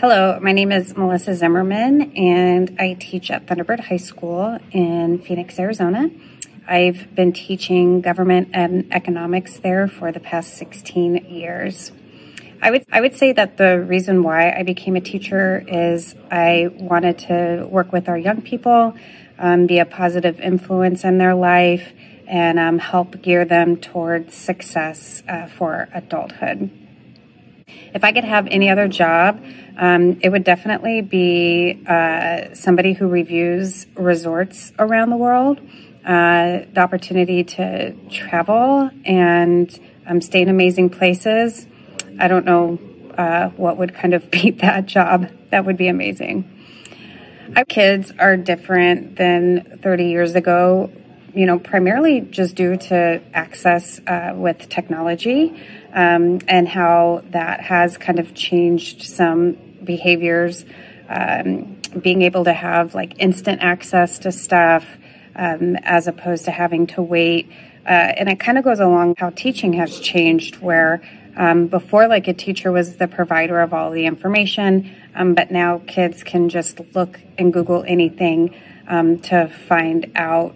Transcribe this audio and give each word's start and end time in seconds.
Hello, 0.00 0.40
my 0.40 0.52
name 0.52 0.72
is 0.72 0.96
Melissa 0.96 1.34
Zimmerman, 1.34 2.16
and 2.16 2.74
I 2.80 2.94
teach 2.98 3.30
at 3.30 3.44
Thunderbird 3.44 3.80
High 3.80 3.98
School 3.98 4.58
in 4.72 5.18
Phoenix, 5.18 5.58
Arizona. 5.58 6.08
I've 6.66 7.14
been 7.14 7.34
teaching 7.34 8.00
government 8.00 8.48
and 8.54 8.90
economics 8.94 9.58
there 9.58 9.88
for 9.88 10.10
the 10.10 10.18
past 10.18 10.54
16 10.54 11.26
years. 11.26 11.92
I 12.62 12.70
would 12.70 12.86
I 12.90 13.02
would 13.02 13.14
say 13.14 13.32
that 13.32 13.58
the 13.58 13.78
reason 13.78 14.22
why 14.22 14.50
I 14.52 14.62
became 14.62 14.96
a 14.96 15.02
teacher 15.02 15.62
is 15.68 16.14
I 16.30 16.70
wanted 16.72 17.18
to 17.28 17.68
work 17.70 17.92
with 17.92 18.08
our 18.08 18.16
young 18.16 18.40
people, 18.40 18.94
um, 19.38 19.66
be 19.66 19.80
a 19.80 19.84
positive 19.84 20.40
influence 20.40 21.04
in 21.04 21.18
their 21.18 21.34
life, 21.34 21.92
and 22.26 22.58
um, 22.58 22.78
help 22.78 23.20
gear 23.20 23.44
them 23.44 23.76
towards 23.76 24.34
success 24.34 25.22
uh, 25.28 25.46
for 25.46 25.90
adulthood. 25.92 26.70
If 27.94 28.04
I 28.04 28.12
could 28.12 28.24
have 28.24 28.46
any 28.50 28.70
other 28.70 28.88
job, 28.88 29.42
um, 29.76 30.18
it 30.22 30.28
would 30.28 30.44
definitely 30.44 31.00
be 31.00 31.82
uh, 31.86 32.54
somebody 32.54 32.92
who 32.92 33.08
reviews 33.08 33.86
resorts 33.94 34.72
around 34.78 35.10
the 35.10 35.16
world. 35.16 35.60
Uh, 36.04 36.64
the 36.72 36.80
opportunity 36.80 37.44
to 37.44 37.92
travel 38.10 38.90
and 39.04 39.78
um, 40.06 40.20
stay 40.20 40.40
in 40.40 40.48
amazing 40.48 40.88
places. 40.88 41.66
I 42.18 42.26
don't 42.26 42.46
know 42.46 42.78
uh, 43.18 43.50
what 43.50 43.76
would 43.76 43.94
kind 43.94 44.14
of 44.14 44.30
beat 44.30 44.60
that 44.60 44.86
job. 44.86 45.28
That 45.50 45.66
would 45.66 45.76
be 45.76 45.88
amazing. 45.88 46.56
Our 47.56 47.64
kids 47.64 48.12
are 48.18 48.36
different 48.36 49.16
than 49.16 49.80
30 49.82 50.06
years 50.06 50.34
ago 50.36 50.90
you 51.34 51.46
know, 51.46 51.58
primarily 51.58 52.20
just 52.20 52.54
due 52.54 52.76
to 52.76 53.20
access 53.34 54.00
uh, 54.06 54.32
with 54.34 54.68
technology 54.68 55.60
um, 55.92 56.40
and 56.48 56.68
how 56.68 57.22
that 57.30 57.60
has 57.60 57.96
kind 57.98 58.18
of 58.18 58.34
changed 58.34 59.02
some 59.02 59.52
behaviors. 59.84 60.64
Um, 61.08 61.80
being 61.98 62.22
able 62.22 62.44
to 62.44 62.52
have 62.52 62.94
like 62.94 63.18
instant 63.18 63.62
access 63.62 64.20
to 64.20 64.30
stuff 64.30 64.86
um, 65.34 65.76
as 65.82 66.06
opposed 66.06 66.44
to 66.44 66.50
having 66.50 66.86
to 66.88 67.02
wait. 67.02 67.50
Uh, 67.84 67.88
and 67.88 68.28
it 68.28 68.38
kind 68.38 68.58
of 68.58 68.64
goes 68.64 68.80
along 68.80 69.14
how 69.18 69.30
teaching 69.30 69.72
has 69.72 69.98
changed, 70.00 70.56
where 70.60 71.02
um, 71.36 71.68
before, 71.68 72.08
like 72.08 72.28
a 72.28 72.34
teacher 72.34 72.70
was 72.70 72.96
the 72.96 73.08
provider 73.08 73.60
of 73.60 73.72
all 73.72 73.90
the 73.90 74.04
information, 74.04 74.94
um, 75.14 75.34
but 75.34 75.50
now 75.50 75.80
kids 75.86 76.22
can 76.22 76.48
just 76.48 76.80
look 76.94 77.18
and 77.38 77.52
Google 77.52 77.84
anything 77.86 78.54
um, 78.86 79.18
to 79.20 79.48
find 79.48 80.12
out 80.14 80.54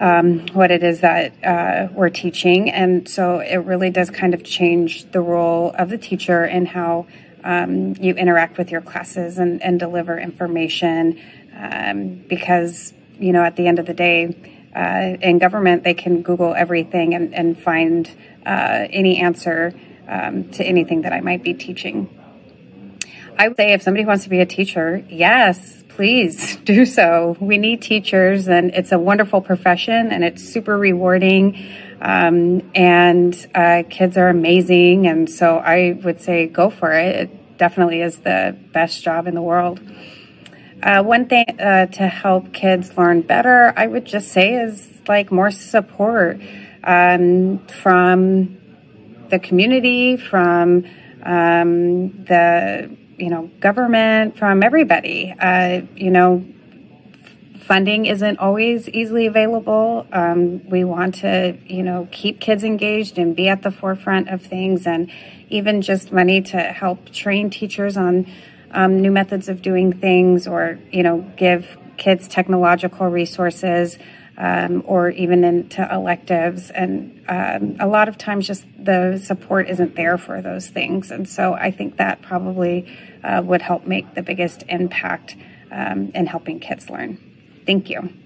um, 0.00 0.46
what 0.54 0.70
it 0.70 0.82
is 0.82 1.02
that 1.02 1.32
uh, 1.44 1.88
we're 1.92 2.10
teaching. 2.10 2.70
And 2.70 3.08
so 3.08 3.38
it 3.38 3.58
really 3.58 3.90
does 3.90 4.10
kind 4.10 4.34
of 4.34 4.42
change 4.42 5.10
the 5.12 5.20
role 5.20 5.74
of 5.78 5.90
the 5.90 5.98
teacher 5.98 6.42
and 6.42 6.66
how 6.66 7.06
um, 7.44 7.94
you 8.00 8.14
interact 8.14 8.58
with 8.58 8.70
your 8.70 8.80
classes 8.80 9.38
and, 9.38 9.62
and 9.62 9.78
deliver 9.78 10.18
information. 10.18 11.20
Um, 11.54 12.24
because, 12.28 12.94
you 13.18 13.32
know, 13.32 13.44
at 13.44 13.56
the 13.56 13.66
end 13.66 13.78
of 13.78 13.86
the 13.86 13.94
day, 13.94 14.34
uh, 14.74 15.18
in 15.20 15.38
government, 15.38 15.84
they 15.84 15.94
can 15.94 16.22
Google 16.22 16.54
everything 16.54 17.14
and, 17.14 17.34
and 17.34 17.60
find 17.60 18.10
uh, 18.46 18.86
any 18.90 19.18
answer 19.18 19.74
um, 20.08 20.50
to 20.52 20.64
anything 20.64 21.02
that 21.02 21.12
I 21.12 21.20
might 21.20 21.42
be 21.42 21.54
teaching. 21.54 22.19
I 23.38 23.48
would 23.48 23.56
say 23.56 23.72
if 23.72 23.82
somebody 23.82 24.04
wants 24.04 24.24
to 24.24 24.30
be 24.30 24.40
a 24.40 24.46
teacher, 24.46 25.04
yes, 25.08 25.82
please 25.88 26.56
do 26.64 26.86
so. 26.86 27.36
We 27.40 27.58
need 27.58 27.82
teachers, 27.82 28.48
and 28.48 28.70
it's 28.70 28.92
a 28.92 28.98
wonderful 28.98 29.40
profession, 29.40 30.12
and 30.12 30.24
it's 30.24 30.42
super 30.42 30.78
rewarding. 30.78 31.62
Um, 32.00 32.70
and 32.74 33.34
uh, 33.54 33.82
kids 33.90 34.16
are 34.16 34.28
amazing, 34.28 35.06
and 35.06 35.28
so 35.28 35.58
I 35.58 35.98
would 36.02 36.20
say 36.20 36.46
go 36.46 36.70
for 36.70 36.92
it. 36.92 37.16
It 37.16 37.58
definitely 37.58 38.00
is 38.00 38.18
the 38.20 38.56
best 38.72 39.02
job 39.02 39.26
in 39.26 39.34
the 39.34 39.42
world. 39.42 39.80
Uh, 40.82 41.02
one 41.02 41.26
thing 41.26 41.44
uh, 41.60 41.86
to 41.86 42.08
help 42.08 42.54
kids 42.54 42.96
learn 42.96 43.20
better, 43.20 43.74
I 43.76 43.86
would 43.86 44.06
just 44.06 44.32
say, 44.32 44.54
is 44.54 44.90
like 45.06 45.30
more 45.30 45.50
support 45.50 46.40
um, 46.84 47.58
from 47.82 48.56
the 49.28 49.38
community, 49.38 50.16
from 50.16 50.86
um, 51.22 52.24
the 52.24 52.96
you 53.20 53.30
know, 53.30 53.50
government, 53.60 54.38
from 54.38 54.62
everybody. 54.62 55.34
Uh, 55.38 55.82
you 55.94 56.10
know, 56.10 56.44
funding 57.60 58.06
isn't 58.06 58.38
always 58.38 58.88
easily 58.88 59.26
available. 59.26 60.06
Um, 60.12 60.68
we 60.68 60.82
want 60.82 61.16
to, 61.16 61.56
you 61.66 61.82
know, 61.82 62.08
keep 62.10 62.40
kids 62.40 62.64
engaged 62.64 63.18
and 63.18 63.36
be 63.36 63.48
at 63.48 63.62
the 63.62 63.70
forefront 63.70 64.28
of 64.28 64.42
things, 64.42 64.86
and 64.86 65.10
even 65.50 65.82
just 65.82 66.10
money 66.10 66.40
to 66.42 66.58
help 66.58 67.10
train 67.10 67.50
teachers 67.50 67.96
on 67.96 68.26
um, 68.72 69.00
new 69.00 69.12
methods 69.12 69.48
of 69.48 69.62
doing 69.62 69.92
things, 69.92 70.48
or 70.48 70.78
you 70.90 71.02
know, 71.02 71.18
give 71.36 71.78
kids 72.00 72.26
technological 72.26 73.06
resources 73.06 73.96
um, 74.36 74.82
or 74.86 75.10
even 75.10 75.44
into 75.44 75.86
electives. 75.92 76.70
And 76.70 77.22
um, 77.28 77.76
a 77.78 77.86
lot 77.86 78.08
of 78.08 78.18
times, 78.18 78.46
just 78.46 78.64
the 78.76 79.20
support 79.22 79.68
isn't 79.68 79.94
there 79.94 80.18
for 80.18 80.40
those 80.42 80.68
things. 80.68 81.10
And 81.12 81.28
so 81.28 81.52
I 81.52 81.70
think 81.70 81.98
that 81.98 82.22
probably 82.22 82.90
uh, 83.22 83.42
would 83.44 83.62
help 83.62 83.86
make 83.86 84.14
the 84.14 84.22
biggest 84.22 84.64
impact 84.68 85.36
um, 85.70 86.10
in 86.14 86.26
helping 86.26 86.58
kids 86.58 86.88
learn. 86.90 87.18
Thank 87.66 87.90
you. 87.90 88.19